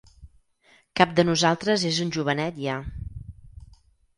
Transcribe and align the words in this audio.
Cap 0.99 1.13
de 1.19 1.25
nosaltres 1.27 1.85
és 1.91 1.99
un 2.07 2.15
jovenet 2.17 2.59
ja. 2.65 2.79